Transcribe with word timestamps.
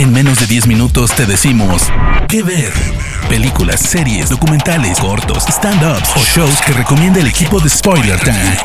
En 0.00 0.14
menos 0.14 0.40
de 0.40 0.46
10 0.46 0.66
minutos 0.66 1.14
te 1.14 1.26
decimos 1.26 1.82
qué 2.26 2.42
ver. 2.42 2.72
Películas, 3.28 3.80
series, 3.80 4.30
documentales, 4.30 4.98
cortos, 4.98 5.44
stand-ups 5.46 6.16
o 6.16 6.24
shows 6.24 6.58
que 6.62 6.72
recomienda 6.72 7.20
el 7.20 7.26
equipo 7.26 7.60
de 7.60 7.68
Spoiler 7.68 8.18
Time. 8.18 8.56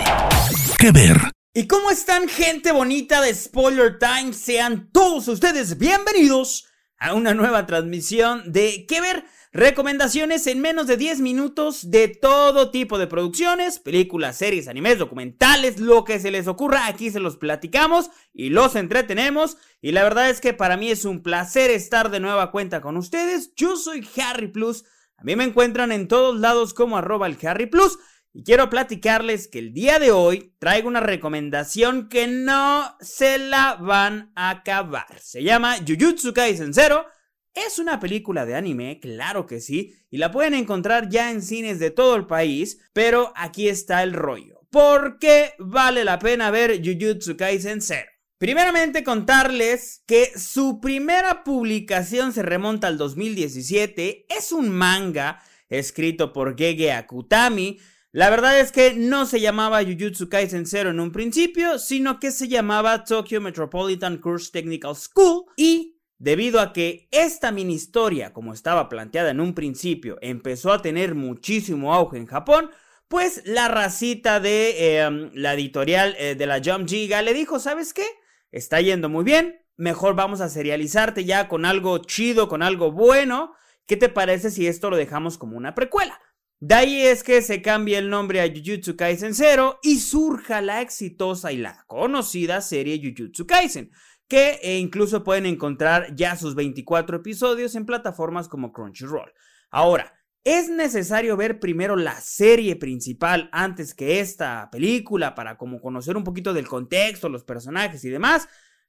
¿Qué 0.80 0.92
ver? 0.92 1.20
¿Y 1.54 1.68
cómo 1.68 1.92
están 1.92 2.30
gente 2.30 2.72
bonita 2.72 3.20
de 3.20 3.36
Spoiler 3.36 4.00
Time? 4.00 4.32
Sean 4.32 4.90
todos 4.94 5.28
ustedes 5.28 5.78
bienvenidos 5.78 6.68
a 6.98 7.14
una 7.14 7.34
nueva 7.34 7.66
transmisión 7.66 8.52
de 8.52 8.86
¿Qué 8.88 9.02
ver? 9.02 9.26
Recomendaciones 9.52 10.48
en 10.48 10.60
menos 10.60 10.86
de 10.86 10.98
10 10.98 11.22
minutos 11.22 11.90
de 11.90 12.10
todo 12.10 12.72
tipo 12.72 12.98
de 12.98 13.08
producciones, 13.08 13.80
películas, 13.80 14.36
series, 14.36 14.68
animes, 14.68 15.00
documentales, 15.00 15.80
lo 15.80 16.04
que 16.04 16.20
se 16.20 16.30
les 16.30 16.48
ocurra, 16.48 16.88
aquí 16.88 17.10
se 17.10 17.22
los 17.22 17.38
platicamos 17.38 18.10
y 18.34 18.50
los 18.50 18.76
entretenemos. 18.76 19.56
Y 19.82 19.94
la 19.94 20.04
verdad 20.04 20.30
es 20.30 20.42
que 20.42 20.54
para 20.54 20.76
mí 20.76 20.92
es 20.92 21.06
un 21.06 21.24
placer 21.24 21.72
estar 21.72 22.12
de 22.12 22.20
nueva 22.20 22.52
cuenta 22.52 22.82
con 22.82 22.98
ustedes. 22.98 23.54
Yo 23.56 23.78
soy 23.78 24.06
Harry 24.18 24.50
Plus, 24.50 24.84
a 25.18 25.24
mí 25.24 25.36
me 25.36 25.46
encuentran 25.46 25.92
en 25.92 26.08
todos 26.08 26.38
lados 26.40 26.74
como 26.74 26.98
arroba 26.98 27.28
el 27.28 27.38
Harry 27.48 27.66
Plus. 27.68 27.98
Y 28.38 28.44
quiero 28.44 28.70
platicarles 28.70 29.48
que 29.48 29.60
el 29.60 29.72
día 29.72 29.98
de 29.98 30.12
hoy 30.12 30.54
traigo 30.60 30.90
una 30.90 31.00
recomendación 31.00 32.10
que 32.10 32.28
no 32.28 32.98
se 33.00 33.38
la 33.38 33.76
van 33.76 34.34
a 34.36 34.50
acabar. 34.50 35.08
Se 35.22 35.42
llama 35.42 35.78
Jujutsu 35.88 36.34
Kaisen 36.34 36.74
Zero 36.74 37.06
es 37.54 37.80
una 37.80 38.02
película 38.02 38.46
de 38.46 38.56
anime, 38.56 39.00
claro 39.00 39.48
que 39.48 39.62
sí, 39.62 39.96
y 40.12 40.18
la 40.18 40.34
pueden 40.34 40.54
encontrar 40.54 41.08
ya 41.08 41.32
en 41.32 41.42
cines 41.42 41.80
de 41.80 41.92
todo 41.92 42.18
el 42.18 42.28
país, 42.28 42.82
pero 42.92 43.32
aquí 43.38 43.70
está 43.70 44.04
el 44.04 44.12
rollo. 44.12 44.68
¿Por 44.70 45.18
qué 45.18 45.54
vale 45.58 46.04
la 46.04 46.20
pena 46.20 46.52
ver 46.52 46.82
Jujutsu 46.84 47.38
Kaisen 47.38 47.82
Zero? 47.82 48.12
Primeramente 48.38 49.06
contarles 49.06 50.04
que 50.06 50.38
su 50.38 50.82
primera 50.82 51.46
publicación 51.46 52.34
se 52.34 52.44
remonta 52.44 52.88
al 52.88 52.98
2017, 52.98 54.26
es 54.28 54.52
un 54.52 54.72
manga 54.72 55.42
escrito 55.70 56.34
por 56.34 56.58
Gege 56.58 56.92
Akutami, 56.92 57.80
la 58.16 58.30
verdad 58.30 58.58
es 58.62 58.72
que 58.72 58.94
no 58.94 59.26
se 59.26 59.42
llamaba 59.42 59.84
Jujutsu 59.84 60.30
Kaisen 60.30 60.66
Zero 60.66 60.92
en 60.92 61.02
un 61.02 61.12
principio, 61.12 61.80
sino 61.80 62.18
que 62.18 62.32
se 62.32 62.48
llamaba 62.48 63.04
Tokyo 63.04 63.42
Metropolitan 63.42 64.20
Course 64.20 64.52
Technical 64.54 64.96
School 64.96 65.44
y 65.58 65.96
Debido 66.18 66.62
a 66.62 66.72
que 66.72 67.10
esta 67.12 67.52
mini 67.52 67.74
historia, 67.74 68.32
como 68.32 68.54
estaba 68.54 68.88
planteada 68.88 69.32
en 69.32 69.42
un 69.42 69.54
principio, 69.54 70.18
empezó 70.22 70.72
a 70.72 70.82
tener 70.82 71.14
muchísimo 71.14 71.94
auge 71.94 72.18
en 72.18 72.26
Japón, 72.26 72.72
pues 73.10 73.42
la 73.46 73.68
racita 73.68 74.40
de 74.40 75.02
em, 75.02 75.30
la 75.34 75.54
editorial 75.54 76.16
eh, 76.18 76.36
de 76.36 76.46
la 76.46 76.62
Jump 76.64 76.88
Giga 76.88 77.22
le 77.22 77.34
dijo, 77.34 77.60
¿sabes 77.60 77.94
qué? 77.94 78.06
Está 78.52 78.80
yendo 78.80 79.10
muy 79.10 79.26
bien, 79.26 79.60
mejor 79.76 80.16
vamos 80.16 80.40
a 80.40 80.48
serializarte 80.48 81.26
ya 81.26 81.50
con 81.50 81.66
algo 81.66 81.98
chido, 81.98 82.48
con 82.48 82.64
algo 82.64 82.94
bueno. 82.94 83.54
¿Qué 83.86 83.98
te 83.98 84.08
parece 84.08 84.52
si 84.52 84.68
esto 84.68 84.90
lo 84.90 84.96
dejamos 84.96 85.38
como 85.38 85.58
una 85.58 85.76
precuela? 85.76 86.20
De 86.60 86.74
ahí 86.74 87.02
es 87.02 87.24
que 87.24 87.42
se 87.42 87.62
cambia 87.62 88.00
el 88.00 88.10
nombre 88.10 88.42
a 88.42 88.48
Jujutsu 88.48 88.96
Kaisen 88.96 89.36
Zero 89.36 89.80
y 89.84 90.00
surja 90.00 90.62
la 90.62 90.82
exitosa 90.82 91.52
y 91.52 91.58
la 91.58 91.84
conocida 91.86 92.62
serie 92.62 93.02
Jujutsu 93.04 93.46
Kaisen, 93.46 93.92
que 94.30 94.60
eh, 94.64 94.78
incluso 94.80 95.24
pueden 95.24 95.46
encontrar 95.46 96.16
ya 96.16 96.38
sus 96.38 96.56
24 96.56 97.18
episodios 97.18 97.76
en 97.76 97.86
plataformas 97.86 98.48
como 98.48 98.72
Crunchyroll. 98.72 99.34
Ahora, 99.70 100.14
¿es 100.46 100.70
necesario 100.70 101.36
ver 101.36 101.60
primero 101.60 101.98
la 101.98 102.20
serie 102.22 102.78
principal 102.78 103.50
antes 103.52 103.94
que 103.94 104.22
esta 104.22 104.70
película 104.72 105.36
para 105.36 105.58
como 105.58 105.82
conocer 105.82 106.16
un 106.16 106.24
poquito 106.24 106.54
del 106.54 106.70
contexto, 106.70 107.28
los 107.28 107.44
personajes 107.44 108.06
y 108.06 108.10
demás? 108.10 108.48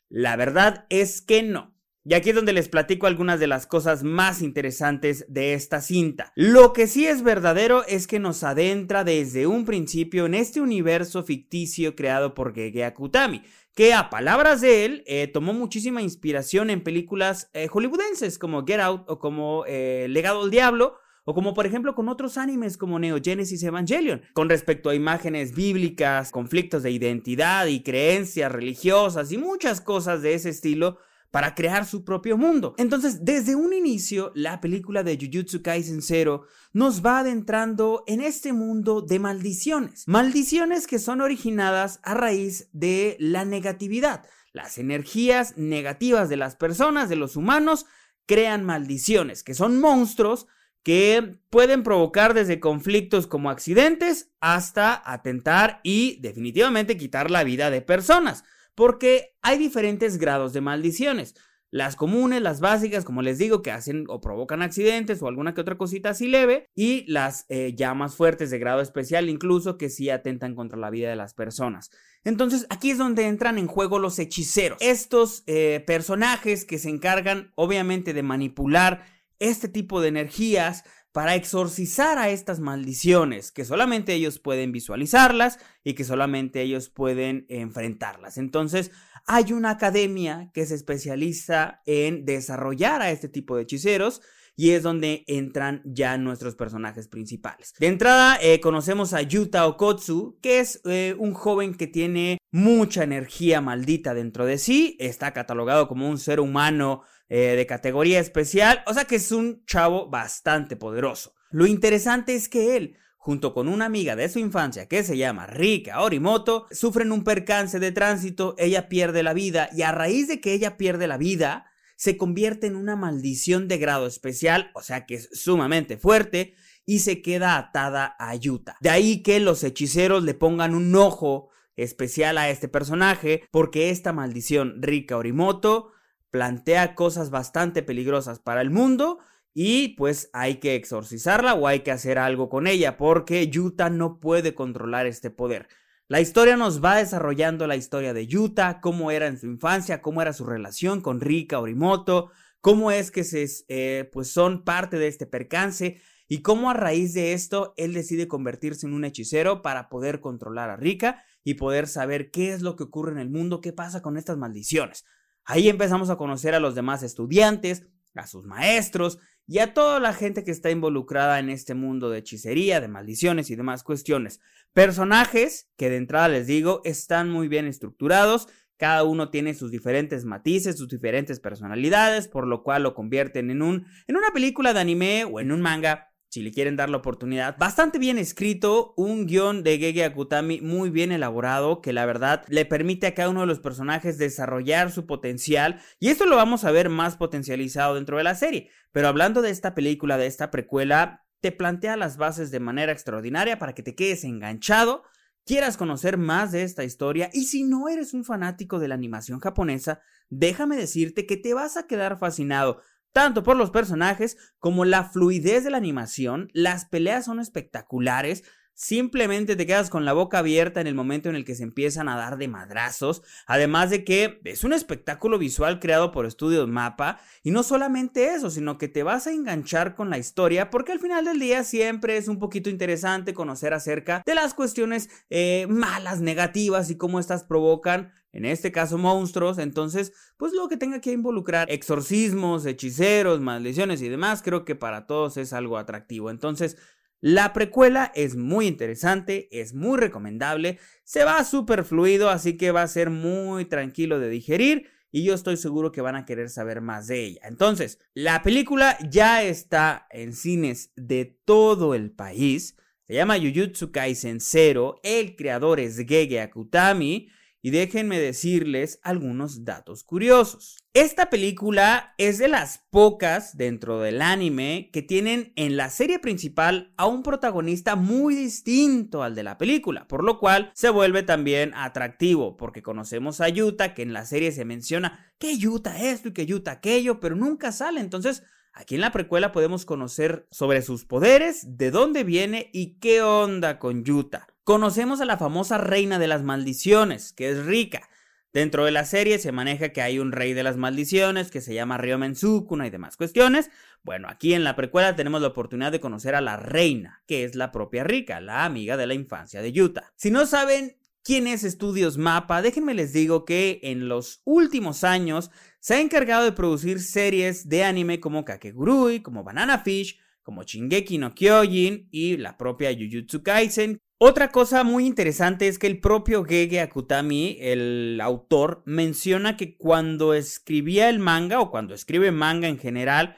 La 0.09 0.37
verdad 0.37 0.87
es 0.89 1.21
que 1.21 1.43
no. 1.43 1.76
Y 2.09 2.15
aquí 2.15 2.29
es 2.29 2.37
donde 2.37 2.53
les 2.53 2.69
platico 2.69 3.09
algunas 3.09 3.41
de 3.41 3.49
las 3.49 3.67
cosas 3.67 4.05
más 4.05 4.41
interesantes 4.41 5.25
de 5.27 5.55
esta 5.55 5.81
cinta. 5.81 6.31
Lo 6.37 6.73
que 6.73 6.87
sí 6.87 7.05
es 7.05 7.25
verdadero 7.25 7.85
es 7.85 8.07
que 8.07 8.21
nos 8.21 8.45
adentra 8.45 9.03
desde 9.03 9.49
un 9.49 9.65
principio 9.65 10.27
en 10.27 10.35
este 10.35 10.61
universo 10.61 11.25
ficticio 11.25 11.97
creado 11.97 12.33
por 12.33 12.55
Gege 12.55 12.85
Akutami, 12.85 13.43
que 13.75 13.93
a 13.93 14.09
palabras 14.09 14.61
de 14.61 14.85
él 14.85 15.03
eh, 15.09 15.27
tomó 15.27 15.53
muchísima 15.53 16.01
inspiración 16.01 16.71
en 16.71 16.85
películas 16.85 17.51
eh, 17.55 17.67
hollywoodenses 17.67 18.39
como 18.39 18.65
Get 18.65 18.79
Out 18.79 19.11
o 19.11 19.19
como 19.19 19.65
eh, 19.67 20.07
Legado 20.09 20.43
del 20.43 20.53
Diablo. 20.53 20.99
O 21.29 21.35
como 21.35 21.55
por 21.55 21.67
ejemplo 21.67 21.97
con 21.97 22.09
otros 22.09 22.39
animes 22.39 22.77
como 22.77 23.01
Neo 23.01 23.19
Genesis 23.21 23.61
Evangelion, 23.65 24.23
con 24.33 24.49
respecto 24.49 24.91
a 24.91 24.95
imágenes 24.95 25.57
bíblicas, 25.57 26.31
conflictos 26.31 26.85
de 26.85 26.93
identidad 26.93 27.67
y 27.67 27.83
creencias 27.83 28.53
religiosas 28.53 29.33
y 29.33 29.39
muchas 29.39 29.81
cosas 29.81 30.23
de 30.23 30.35
ese 30.35 30.51
estilo 30.51 30.99
para 31.31 31.55
crear 31.55 31.85
su 31.87 32.05
propio 32.05 32.37
mundo. 32.37 32.75
Entonces, 32.79 33.25
desde 33.25 33.55
un 33.55 33.73
inicio, 33.73 34.33
la 34.35 34.61
película 34.61 35.03
de 35.03 35.19
Jujutsu 35.21 35.63
Kaisen 35.63 36.03
Zero 36.03 36.47
nos 36.73 37.05
va 37.05 37.21
adentrando 37.21 38.05
en 38.07 38.21
este 38.21 38.53
mundo 38.53 39.01
de 39.01 39.19
maldiciones. 39.19 40.07
Maldiciones 40.07 40.87
que 40.87 40.99
son 40.99 41.21
originadas 41.21 42.01
a 42.03 42.15
raíz 42.15 42.69
de 42.73 43.17
la 43.19 43.45
negatividad. 43.45 44.25
Las 44.53 44.79
energías 44.79 45.57
negativas 45.57 46.29
de 46.29 46.37
las 46.37 46.57
personas, 46.57 47.09
de 47.09 47.17
los 47.17 47.37
humanos, 47.37 47.87
crean 48.27 48.65
maldiciones, 48.65 49.43
que 49.43 49.55
son 49.55 49.81
monstruos 49.81 50.47
que 50.83 51.41
pueden 51.51 51.83
provocar 51.83 52.33
desde 52.33 52.61
conflictos 52.61 53.27
como 53.27 53.51
accidentes 53.51 54.31
hasta 54.41 55.03
atentar 55.05 55.81
y 55.83 56.21
definitivamente 56.21 56.97
quitar 56.97 57.31
la 57.31 57.43
vida 57.43 57.71
de 57.71 57.83
personas 57.83 58.45
porque 58.77 59.35
hay 59.43 59.59
diferentes 59.59 60.19
grados 60.19 60.53
de 60.53 60.61
maldiciones. 60.61 61.35
Las 61.73 61.97
comunes, 61.97 62.41
las 62.41 62.61
básicas, 62.61 63.05
como 63.05 63.23
les 63.23 63.39
digo, 63.39 63.61
que 63.61 63.73
hacen 63.73 64.05
o 64.09 64.21
provocan 64.21 64.63
accidentes 64.63 65.21
o 65.21 65.27
alguna 65.27 65.53
que 65.53 65.61
otra 65.61 65.77
cosita 65.77 66.11
así 66.11 66.29
leve. 66.29 66.69
Y 66.77 67.05
las 67.11 67.45
eh, 67.49 67.75
llamas 67.75 68.15
fuertes 68.15 68.51
de 68.51 68.61
grado 68.61 68.81
especial, 68.81 69.29
incluso 69.29 69.77
que 69.77 69.91
sí 69.91 70.09
atentan 70.09 70.55
contra 70.55 70.79
la 70.79 70.91
vida 70.91 71.11
de 71.11 71.17
las 71.17 71.35
personas. 71.35 71.91
Entonces 72.23 72.67
aquí 72.71 72.91
es 72.91 72.99
donde 72.99 73.27
entran 73.27 73.59
en 73.59 73.67
juego 73.67 73.99
los 73.99 74.19
hechiceros. 74.19 74.79
Estos 74.81 75.43
eh, 75.47 75.83
personajes 75.87 76.65
que 76.65 76.79
se 76.79 76.89
encargan 76.89 77.53
obviamente 77.57 78.15
de 78.15 78.23
manipular 78.23 79.05
este 79.39 79.69
tipo 79.69 80.01
de 80.01 80.09
energías 80.09 80.85
para 81.17 81.35
exorcizar 81.35 82.19
a 82.19 82.29
estas 82.29 82.61
maldiciones, 82.61 83.51
que 83.51 83.65
solamente 83.65 84.13
ellos 84.13 84.39
pueden 84.39 84.71
visualizarlas 84.71 85.59
y 85.83 85.95
que 85.95 86.05
solamente 86.05 86.61
ellos 86.61 86.91
pueden 86.91 87.47
enfrentarlas. 87.49 88.37
Entonces, 88.37 88.91
hay 89.27 89.55
una 89.55 89.71
academia 89.71 90.51
que 90.53 90.67
se 90.67 90.75
especializa 90.75 91.81
en 91.87 92.27
desarrollar 92.27 93.01
a 93.01 93.13
este 93.13 93.31
tipo 93.31 93.57
de 93.57 93.63
hechiceros 93.63 94.21
y 94.57 94.73
es 94.73 94.83
donde 94.83 95.25
entran 95.27 95.81
ya 95.87 96.19
nuestros 96.19 96.55
personajes 96.55 97.09
principales. 97.09 97.73
De 97.79 97.87
entrada, 97.87 98.39
eh, 98.43 98.61
conocemos 98.61 99.15
a 99.15 99.23
Yuta 99.23 99.67
Okotsu, 99.67 100.39
que 100.43 100.61
es 100.61 100.83
eh, 100.85 101.17
un 101.19 101.33
joven 101.33 101.77
que 101.77 101.87
tiene 101.87 102.37
mucha 102.51 103.05
energía 103.05 103.63
maldita 103.63 104.13
dentro 104.13 104.45
de 104.45 104.59
sí, 104.59 104.99
está 105.01 105.33
catalogado 105.33 105.89
como 105.89 106.11
un 106.11 106.19
ser 106.19 106.41
humano 106.41 107.05
eh, 107.29 107.55
de 107.57 107.67
categoría 107.67 108.21
especial, 108.21 108.83
o 108.87 108.95
sea 108.95 109.05
que 109.05 109.17
es 109.17 109.33
un 109.33 109.65
chavo 109.67 110.09
bastante 110.09 110.77
poderoso. 110.77 111.35
Lo 111.51 111.67
interesante 111.67 112.35
es 112.35 112.49
que 112.49 112.77
él, 112.77 112.99
junto 113.17 113.53
con 113.53 113.67
una 113.67 113.87
amiga 113.87 114.15
de 114.15 114.29
su 114.29 114.39
infancia 114.39 114.87
que 114.87 115.03
se 115.03 115.17
llama 115.17 115.47
Rika 115.47 116.03
Orimoto, 116.03 116.67
sufren 116.71 117.11
un 117.11 117.25
percance 117.25 117.81
de 117.81 117.91
tránsito, 117.91 118.55
ella 118.59 118.89
pierde 118.89 119.23
la 119.23 119.33
vida 119.33 119.69
y 119.73 119.83
a 119.83 119.91
raíz 119.91 120.29
de 120.29 120.41
que 120.41 120.53
ella 120.53 120.77
pierde 120.77 121.09
la 121.09 121.19
vida, 121.19 121.67
se 121.97 122.17
convierte 122.17 122.69
en 122.69 122.77
una 122.77 122.95
maldición 122.95 123.69
de 123.69 123.79
grado 123.79 124.07
especial, 124.07 124.71
o 124.75 124.83
sea 124.83 125.07
que 125.07 125.17
es 125.17 125.29
sumamente 125.33 125.97
fuerte, 125.97 126.55
y 126.85 127.01
se 127.01 127.23
queda 127.23 127.57
atada 127.57 128.15
a 128.19 128.37
Yuta. 128.37 128.77
De 128.81 128.91
ahí 128.91 129.23
que 129.25 129.41
los 129.41 129.65
hechiceros 129.65 130.23
le 130.23 130.35
pongan 130.35 130.75
un 130.75 130.95
ojo 130.95 131.49
especial 131.75 132.39
a 132.39 132.51
este 132.51 132.69
personaje, 132.69 133.43
porque 133.51 133.91
esta 133.91 134.13
maldición 134.13 134.81
Rika 134.81 135.17
Orimoto 135.17 135.91
plantea 136.37 136.95
cosas 136.95 137.31
bastante 137.31 137.83
peligrosas 137.83 138.41
para 138.41 138.61
el 138.61 138.69
mundo 138.69 139.21
y 139.55 139.97
pues 139.97 140.29
hay 140.35 140.57
que 140.57 140.75
exorcizarla 140.75 141.55
o 141.55 141.67
hay 141.67 141.81
que 141.81 141.93
hacer 141.93 142.19
algo 142.19 142.51
con 142.51 142.67
ella 142.67 142.99
porque 142.99 143.49
Yuta 143.49 143.89
no 143.89 144.21
puede 144.21 144.55
controlar 144.55 145.07
este 145.07 145.31
poder. 145.31 145.67
La 146.09 146.21
historia 146.21 146.59
nos 146.59 146.85
va 146.85 146.97
desarrollando 146.97 147.67
la 147.67 147.77
historia 147.77 148.13
de 148.13 148.27
Yuta, 148.27 148.83
cómo 148.83 149.11
era 149.11 149.29
en 149.29 149.39
su 149.39 149.47
infancia, 149.47 150.03
cómo 150.03 150.21
era 150.21 150.35
su 150.35 150.45
relación 150.45 151.01
con 151.01 151.23
Rika 151.23 151.59
Orimoto, 151.59 152.31
cómo 152.61 152.91
es 152.91 153.11
que 153.11 153.25
se, 153.25 153.47
eh, 153.69 154.07
pues 154.13 154.31
son 154.31 154.63
parte 154.63 154.99
de 154.99 155.07
este 155.07 155.25
percance 155.25 156.03
y 156.29 156.43
cómo 156.43 156.69
a 156.69 156.75
raíz 156.75 157.15
de 157.15 157.33
esto 157.33 157.73
él 157.79 157.95
decide 157.95 158.29
convertirse 158.29 158.87
en 158.87 158.93
un 158.93 159.07
hechicero 159.07 159.63
para 159.63 159.89
poder 159.89 160.21
controlar 160.21 160.69
a 160.69 160.77
Rika 160.77 161.25
y 161.45 161.55
poder 161.55 161.87
saber 161.87 162.31
qué 162.31 162.53
es 162.53 162.61
lo 162.61 162.77
que 162.77 162.85
ocurre 162.85 163.13
en 163.13 163.21
el 163.21 163.31
mundo, 163.31 163.63
qué 163.63 163.73
pasa 163.73 164.03
con 164.03 164.19
estas 164.19 164.37
maldiciones. 164.37 165.07
Ahí 165.47 165.69
empezamos 165.69 166.11
a 166.11 166.17
conocer 166.17 166.55
a 166.55 166.61
los 166.61 166.75
demás 166.75 167.03
estudiantes, 167.03 167.87
a 168.15 168.27
sus 168.27 168.45
maestros 168.45 169.19
y 169.47 169.61
a 169.61 169.73
toda 169.73 170.01
la 170.01 170.13
gente 170.13 170.45
que 170.45 170.51
está 170.51 170.71
involucrada 170.71 171.39
en 171.39 171.49
este 171.49 171.75
mundo 171.75 172.11
de 172.11 172.19
hechicería, 172.19 172.81
de 172.81 172.89
maldiciones 172.89 173.49
y 173.49 173.57
demás 173.57 173.83
cuestiones. 173.83 174.41
Personajes 174.75 175.71
que 175.77 175.89
de 175.89 175.97
entrada 175.97 176.29
les 176.29 176.47
digo 176.47 176.83
están 176.85 177.31
muy 177.31 177.49
bien 177.49 177.67
estructurados 177.67 178.49
cada 178.77 179.05
uno 179.05 179.31
tiene 179.31 179.55
sus 179.55 179.71
diferentes 179.71 180.25
matices, 180.25 180.77
sus 180.77 180.89
diferentes 180.89 181.41
personalidades, 181.41 182.29
por 182.29 182.47
lo 182.47 182.63
cual 182.63 182.83
lo 182.83 182.95
convierten 182.95 183.51
en, 183.51 183.63
un, 183.63 183.87
en 184.07 184.17
una 184.17 184.31
película 184.33 184.75
de 184.75 184.81
anime 184.81 185.25
o 185.25 185.41
en 185.41 185.51
un 185.51 185.63
manga 185.63 186.13
si 186.29 186.43
le 186.43 186.53
quieren 186.53 186.77
dar 186.77 186.91
la 186.91 186.99
oportunidad. 186.99 187.57
Bastante 187.59 187.99
bien 187.99 188.19
escrito, 188.19 188.95
un 188.97 189.27
guion 189.27 189.63
de 189.63 189.79
Gege 189.79 190.05
Akutami 190.05 190.61
muy 190.61 190.91
bien 190.91 191.13
elaborado 191.13 191.81
que 191.81 191.93
la 191.93 192.07
verdad 192.07 192.45
le 192.49 192.65
permite 192.65 193.07
a 193.07 193.15
cada 193.15 193.31
uno 193.31 193.41
de 193.41 193.47
los 193.47 193.61
personajes 193.61 194.19
desarrollar 194.19 194.91
su 194.91 195.07
potencial 195.07 195.81
y 195.99 196.09
esto 196.09 196.27
lo 196.27 196.37
vamos 196.37 196.65
a 196.65 196.71
ver 196.71 196.89
más 196.89 197.17
potencializado 197.17 197.95
dentro 197.95 198.19
de 198.19 198.25
la 198.25 198.35
serie. 198.35 198.71
Pero 198.93 199.09
hablando 199.09 199.43
de 199.43 199.51
esta 199.51 199.75
película, 199.75 200.19
de 200.19 200.27
esta 200.27 200.51
precuela, 200.51 201.25
te 201.41 201.53
plantea 201.53 201.97
las 201.97 202.17
bases 202.17 202.51
de 202.51 202.61
manera 202.61 202.93
extraordinaria 202.93 203.59
para 203.59 203.75
que 203.75 203.83
te 203.83 203.95
quedes 203.95 204.25
enganchado 204.25 205.05
quieras 205.47 205.77
conocer 205.77 206.19
más 206.19 206.51
de 206.51 206.65
esta 206.65 206.83
historia 206.83 207.31
y 207.33 207.45
si 207.45 207.63
no 207.63 207.89
eres 207.89 208.13
un 208.13 208.25
fanático 208.25 208.81
de 208.81 208.89
la 208.89 208.97
animación 208.97 209.39
japonesa, 209.39 210.01
déjame 210.29 210.77
decirte 210.77 211.25
que 211.25 211.37
te 211.37 211.55
vas 211.55 211.77
a 211.77 211.87
quedar 211.87 212.19
fascinado 212.19 212.83
tanto 213.17 213.43
por 213.43 213.57
los 213.57 213.71
personajes 213.71 214.37
como 214.59 214.85
la 214.85 215.03
fluidez 215.03 215.65
de 215.65 215.71
la 215.71 215.79
animación, 215.79 216.51
las 216.53 216.85
peleas 216.85 217.25
son 217.25 217.41
espectaculares, 217.41 218.45
simplemente 218.77 219.57
te 219.57 219.67
quedas 219.67 219.89
con 219.89 220.05
la 220.05 220.13
boca 220.13 220.39
abierta 220.39 220.83
en 220.83 220.87
el 220.87 220.95
momento 220.95 221.31
en 221.31 221.35
el 221.35 221.47
que 221.47 221.55
se 221.55 221.63
empiezan 221.63 222.09
a 222.09 222.17
dar 222.17 222.37
de 222.37 222.47
madrazos, 222.47 223.23
además 223.47 223.89
de 223.91 224.05
que 224.05 224.39
es 224.45 224.65
un 224.65 224.75
espectáculo 224.75 225.39
visual 225.39 225.81
creado 225.81 226.13
por 226.13 226.27
Estudios 226.27 226.69
Mapa, 226.69 227.19
y 227.43 227.51
no 227.51 227.63
solamente 227.63 228.35
eso, 228.35 228.51
sino 228.51 228.77
que 228.77 228.89
te 228.89 229.03
vas 229.03 229.27
a 229.27 229.33
enganchar 229.33 229.95
con 229.95 230.11
la 230.11 230.19
historia, 230.19 230.71
porque 230.71 230.93
al 230.93 231.01
final 231.01 231.25
del 231.25 231.41
día 231.41 231.65
siempre 231.65 232.19
es 232.19 232.29
un 232.29 232.39
poquito 232.39 232.69
interesante 232.69 233.33
conocer 233.33 233.73
acerca 233.73 234.23
de 234.27 234.35
las 234.35 234.53
cuestiones 234.53 235.09
eh, 235.31 235.67
malas, 235.71 236.21
negativas 236.21 236.91
y 236.91 236.99
cómo 236.99 237.19
estas 237.19 237.45
provocan 237.45 238.13
en 238.37 238.45
este 238.45 238.71
caso 238.71 238.99
monstruos, 238.99 239.57
entonces, 239.57 240.13
pues 240.37 240.53
lo 240.53 240.69
que 240.69 240.77
tenga 240.77 241.01
que 241.01 241.11
involucrar 241.11 241.71
exorcismos, 241.71 242.67
hechiceros, 242.67 243.41
maldiciones 243.41 244.03
y 244.03 244.11
demás, 244.11 244.43
creo 244.43 244.67
que 244.67 244.75
para 244.75 245.07
todos 245.07 245.39
es 245.39 245.55
algo 245.55 245.79
atractivo. 245.79 246.29
Entonces, 246.29 246.77
la 247.21 247.53
precuela 247.53 248.13
es 248.15 248.37
muy 248.37 248.67
interesante, 248.67 249.49
es 249.51 249.75
muy 249.75 249.99
recomendable, 249.99 250.79
se 251.05 251.25
va 251.25 251.45
súper 251.45 251.85
fluido, 251.85 252.31
así 252.31 252.57
que 252.57 252.71
va 252.71 252.83
a 252.83 252.89
ser 252.89 253.11
muy 253.11 253.65
tranquilo 253.65 254.21
de 254.21 254.29
digerir 254.29 254.91
y 255.11 255.25
yo 255.25 255.35
estoy 255.35 255.57
seguro 255.57 255.93
que 255.93 256.03
van 256.03 256.17
a 256.17 256.25
querer 256.25 256.51
saber 256.51 256.81
más 256.81 257.07
de 257.07 257.25
ella. 257.25 257.41
Entonces, 257.45 257.99
la 258.13 258.43
película 258.43 258.99
ya 259.09 259.43
está 259.43 260.07
en 260.11 260.35
cines 260.35 260.93
de 260.95 261.25
todo 261.45 261.95
el 261.95 262.11
país. 262.11 262.77
Se 263.07 263.15
llama 263.15 263.39
Jujutsu 263.39 263.93
Kaisen 263.93 264.41
Zero, 264.41 265.01
el 265.03 265.37
creador 265.37 265.81
es 265.81 265.97
Gege 265.97 266.41
Akutami 266.41 267.29
y 267.67 267.71
déjenme 267.71 268.21
decirles 268.21 269.01
algunos 269.03 269.65
datos 269.65 270.05
curiosos. 270.05 270.79
Esta 270.95 271.31
película 271.31 272.15
es 272.17 272.39
de 272.39 272.47
las 272.47 272.87
pocas 272.91 273.57
dentro 273.57 274.01
del 274.03 274.23
anime 274.23 274.89
que 274.93 275.03
tienen 275.03 275.53
en 275.57 275.77
la 275.77 275.91
serie 275.91 276.21
principal 276.21 276.95
a 276.97 277.07
un 277.07 277.25
protagonista 277.25 277.97
muy 277.97 278.37
distinto 278.37 279.25
al 279.25 279.35
de 279.35 279.43
la 279.43 279.59
película, 279.59 280.07
por 280.07 280.23
lo 280.23 280.39
cual 280.39 280.71
se 280.77 280.91
vuelve 280.91 281.25
también 281.25 281.73
atractivo, 281.75 282.57
porque 282.57 282.85
conocemos 282.85 283.41
a 283.41 283.49
Yuta, 283.49 283.95
que 283.95 284.03
en 284.03 284.13
la 284.13 284.27
serie 284.27 284.53
se 284.53 284.65
menciona 284.65 285.27
que 285.37 285.59
Yuta 285.59 286.01
esto 286.01 286.29
y 286.29 286.35
que 286.35 286.47
Yuta 286.47 286.71
aquello, 286.71 287.19
pero 287.19 287.35
nunca 287.35 287.73
sale, 287.73 287.99
entonces 287.99 288.45
Aquí 288.79 288.97
en 288.97 289.01
la 289.01 289.11
precuela 289.11 289.53
podemos 289.53 289.87
conocer 289.87 290.47
sobre 290.51 290.83
sus 290.83 291.07
poderes, 291.07 291.79
de 291.79 291.91
dónde 291.91 292.25
viene 292.25 292.69
y 292.75 292.99
qué 292.99 293.23
onda 293.23 293.79
con 293.79 294.05
Yuta. 294.05 294.47
Conocemos 294.67 295.21
a 295.21 295.27
la 295.27 295.39
famosa 295.39 295.79
reina 295.79 296.19
de 296.19 296.27
las 296.27 296.43
maldiciones, 296.43 297.33
que 297.33 297.51
es 297.51 297.65
Rika. 297.67 298.09
Dentro 298.53 298.85
de 298.85 298.91
la 298.91 299.05
serie 299.05 299.39
se 299.39 299.53
maneja 299.53 299.91
que 299.91 300.03
hay 300.03 300.19
un 300.19 300.33
rey 300.33 300.55
de 300.55 300.65
las 300.65 300.77
maldiciones 300.77 301.53
que 301.53 301.61
se 301.61 301.73
llama 301.73 301.99
Ryomen 301.99 302.35
Sukuna 302.35 302.85
y 302.85 302.91
demás 302.91 303.17
cuestiones. 303.17 303.71
Bueno, 304.03 304.27
aquí 304.29 304.55
en 304.55 304.65
la 304.65 304.75
precuela 304.75 305.15
tenemos 305.15 305.41
la 305.41 305.47
oportunidad 305.47 305.93
de 305.93 306.01
conocer 306.01 306.35
a 306.35 306.41
la 306.41 306.57
reina, 306.57 307.23
que 307.29 307.45
es 307.45 307.55
la 307.55 307.71
propia 307.71 308.03
Rika, 308.03 308.41
la 308.41 308.65
amiga 308.65 308.97
de 308.97 309.07
la 309.07 309.15
infancia 309.15 309.63
de 309.63 309.71
Yuta. 309.71 310.13
Si 310.17 310.33
no 310.33 310.47
saben 310.47 310.97
quién 311.23 311.47
es 311.47 311.63
Estudios 311.63 312.19
Mapa, 312.19 312.61
déjenme 312.61 312.95
les 312.95 313.13
digo 313.13 313.45
que 313.45 313.79
en 313.85 314.09
los 314.09 314.43
últimos 314.45 315.05
años 315.05 315.53
se 315.79 315.95
ha 315.95 316.01
encargado 316.01 316.43
de 316.43 316.51
producir 316.51 316.99
series 316.99 317.69
de 317.69 317.85
anime 317.85 318.19
como 318.19 318.45
Kakegurui, 318.45 319.23
como 319.23 319.45
Banana 319.45 319.79
Fish, 319.85 320.19
como 320.43 320.65
Shingeki 320.65 321.19
no 321.19 321.37
Kyojin 321.37 322.09
y 322.11 322.37
la 322.37 322.59
propia 322.59 322.93
Jujutsu 322.93 323.45
Kaisen. 323.45 324.01
Otra 324.19 324.51
cosa 324.51 324.83
muy 324.83 325.05
interesante 325.05 325.69
es 325.69 325.79
que 325.79 325.87
el 325.87 326.01
propio 326.01 326.43
Gege 326.43 326.81
Akutami, 326.81 327.59
el 327.61 328.19
autor, 328.23 328.83
menciona 328.87 329.59
que 329.59 329.77
cuando 329.77 330.33
escribía 330.33 331.11
el 331.11 331.19
manga 331.19 331.61
o 331.61 331.71
cuando 331.71 331.93
escribe 331.93 332.33
manga 332.33 332.67
en 332.67 332.79
general, 332.79 333.37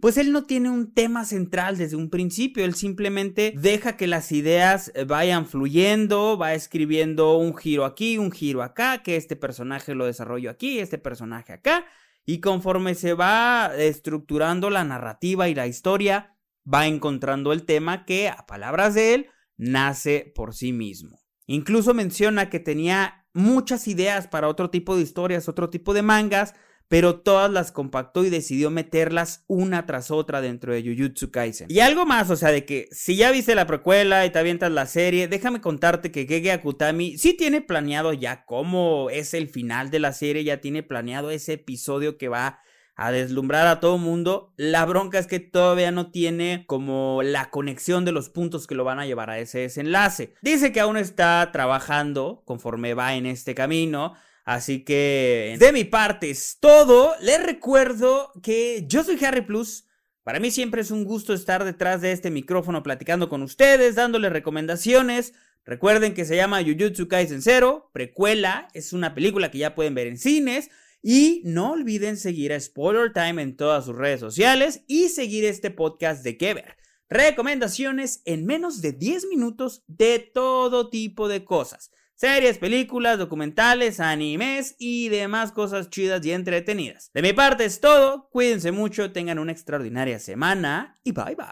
pues 0.00 0.16
él 0.16 0.32
no 0.32 0.44
tiene 0.44 0.70
un 0.70 0.94
tema 0.94 1.26
central 1.26 1.76
desde 1.76 1.96
un 1.96 2.08
principio, 2.08 2.64
él 2.64 2.74
simplemente 2.74 3.52
deja 3.54 3.98
que 3.98 4.06
las 4.06 4.32
ideas 4.32 4.90
eh, 4.94 5.04
vayan 5.04 5.44
fluyendo, 5.46 6.38
va 6.38 6.54
escribiendo 6.54 7.36
un 7.36 7.54
giro 7.54 7.84
aquí, 7.84 8.16
un 8.16 8.32
giro 8.32 8.62
acá, 8.62 9.02
que 9.02 9.16
este 9.16 9.36
personaje 9.36 9.94
lo 9.94 10.06
desarrollo 10.06 10.50
aquí, 10.50 10.78
este 10.78 10.96
personaje 10.96 11.52
acá, 11.52 11.84
y 12.24 12.40
conforme 12.40 12.94
se 12.94 13.12
va 13.12 13.72
estructurando 13.76 14.70
la 14.70 14.84
narrativa 14.84 15.50
y 15.50 15.54
la 15.54 15.66
historia, 15.66 16.34
va 16.66 16.86
encontrando 16.86 17.52
el 17.52 17.66
tema 17.66 18.06
que, 18.06 18.30
a 18.30 18.46
palabras 18.46 18.94
de 18.94 19.14
él, 19.14 19.26
nace 19.56 20.32
por 20.34 20.54
sí 20.54 20.72
mismo. 20.72 21.20
Incluso 21.46 21.94
menciona 21.94 22.50
que 22.50 22.60
tenía 22.60 23.26
muchas 23.34 23.88
ideas 23.88 24.28
para 24.28 24.48
otro 24.48 24.70
tipo 24.70 24.96
de 24.96 25.02
historias, 25.02 25.48
otro 25.48 25.68
tipo 25.68 25.92
de 25.92 26.02
mangas, 26.02 26.54
pero 26.88 27.20
todas 27.20 27.50
las 27.50 27.72
compactó 27.72 28.24
y 28.24 28.30
decidió 28.30 28.70
meterlas 28.70 29.44
una 29.46 29.86
tras 29.86 30.10
otra 30.10 30.40
dentro 30.40 30.72
de 30.72 30.82
Jujutsu 30.82 31.30
Kaisen. 31.30 31.66
Y 31.70 31.80
algo 31.80 32.06
más, 32.06 32.30
o 32.30 32.36
sea, 32.36 32.50
de 32.50 32.64
que 32.64 32.88
si 32.92 33.16
ya 33.16 33.30
viste 33.30 33.54
la 33.54 33.66
precuela 33.66 34.24
y 34.26 34.30
te 34.30 34.38
avientas 34.38 34.70
la 34.70 34.86
serie, 34.86 35.26
déjame 35.26 35.60
contarte 35.60 36.12
que 36.12 36.26
Gege 36.26 36.52
Akutami 36.52 37.18
sí 37.18 37.34
tiene 37.34 37.60
planeado 37.62 38.12
ya 38.12 38.44
cómo 38.44 39.08
es 39.10 39.34
el 39.34 39.48
final 39.48 39.90
de 39.90 39.98
la 39.98 40.12
serie, 40.12 40.44
ya 40.44 40.60
tiene 40.60 40.82
planeado 40.82 41.30
ese 41.30 41.54
episodio 41.54 42.18
que 42.18 42.28
va 42.28 42.60
a 42.96 43.10
deslumbrar 43.10 43.66
a 43.66 43.80
todo 43.80 43.98
mundo. 43.98 44.52
La 44.56 44.84
bronca 44.84 45.18
es 45.18 45.26
que 45.26 45.40
todavía 45.40 45.90
no 45.90 46.10
tiene 46.10 46.64
como 46.66 47.20
la 47.22 47.50
conexión 47.50 48.04
de 48.04 48.12
los 48.12 48.28
puntos 48.28 48.66
que 48.66 48.74
lo 48.74 48.84
van 48.84 49.00
a 49.00 49.06
llevar 49.06 49.30
a 49.30 49.38
ese 49.38 49.60
desenlace. 49.60 50.34
Dice 50.42 50.72
que 50.72 50.80
aún 50.80 50.96
está 50.96 51.50
trabajando 51.52 52.42
conforme 52.44 52.94
va 52.94 53.14
en 53.14 53.26
este 53.26 53.54
camino. 53.54 54.14
Así 54.44 54.84
que 54.84 55.56
de 55.58 55.72
mi 55.72 55.84
parte 55.84 56.30
es 56.30 56.58
todo. 56.60 57.14
Les 57.20 57.42
recuerdo 57.42 58.30
que 58.42 58.84
yo 58.86 59.02
soy 59.02 59.22
Harry 59.24 59.40
Plus. 59.40 59.86
Para 60.22 60.38
mí 60.38 60.50
siempre 60.50 60.82
es 60.82 60.90
un 60.90 61.04
gusto 61.04 61.34
estar 61.34 61.64
detrás 61.64 62.00
de 62.00 62.12
este 62.12 62.30
micrófono 62.30 62.82
platicando 62.82 63.28
con 63.28 63.42
ustedes, 63.42 63.94
dándoles 63.94 64.32
recomendaciones. 64.32 65.34
Recuerden 65.66 66.12
que 66.12 66.26
se 66.26 66.36
llama 66.36 66.62
Jujutsu 66.62 67.08
Kaisen 67.08 67.40
Zero, 67.40 67.90
precuela, 67.92 68.68
es 68.74 68.92
una 68.92 69.14
película 69.14 69.50
que 69.50 69.58
ya 69.58 69.74
pueden 69.74 69.94
ver 69.94 70.06
en 70.06 70.18
cines. 70.18 70.70
Y 71.06 71.42
no 71.44 71.72
olviden 71.72 72.16
seguir 72.16 72.54
a 72.54 72.58
Spoiler 72.58 73.12
Time 73.12 73.42
en 73.42 73.56
todas 73.56 73.84
sus 73.84 73.94
redes 73.94 74.20
sociales 74.20 74.82
y 74.88 75.10
seguir 75.10 75.44
este 75.44 75.70
podcast 75.70 76.24
de 76.24 76.38
Kever. 76.38 76.78
Recomendaciones 77.10 78.22
en 78.24 78.46
menos 78.46 78.80
de 78.80 78.92
10 78.92 79.26
minutos 79.26 79.84
de 79.86 80.18
todo 80.18 80.88
tipo 80.88 81.28
de 81.28 81.44
cosas 81.44 81.90
series, 82.16 82.58
películas, 82.58 83.18
documentales, 83.18 84.00
animes 84.00 84.76
y 84.78 85.08
demás 85.08 85.52
cosas 85.52 85.90
chidas 85.90 86.24
y 86.24 86.32
entretenidas. 86.32 87.10
De 87.12 87.22
mi 87.22 87.32
parte 87.32 87.64
es 87.64 87.80
todo, 87.80 88.28
cuídense 88.30 88.72
mucho, 88.72 89.12
tengan 89.12 89.38
una 89.38 89.52
extraordinaria 89.52 90.18
semana 90.18 90.96
y 91.04 91.12
bye 91.12 91.36
bye. 91.36 91.46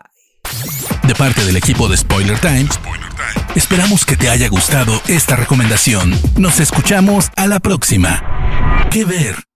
De 1.07 1.15
parte 1.15 1.45
del 1.45 1.57
equipo 1.57 1.89
de 1.89 1.97
Spoiler 1.97 2.39
Times, 2.41 2.79
esperamos 3.57 4.07
que 4.07 4.17
te 4.17 4.29
haya 4.29 4.49
gustado 4.49 4.93
esta 5.09 5.37
recomendación. 5.37 6.13
Nos 6.39 6.61
escuchamos 6.61 7.29
a 7.37 7.47
la 7.47 7.61
próxima. 7.61 8.32
¿Qué 8.91 9.05
ver? 9.05 9.52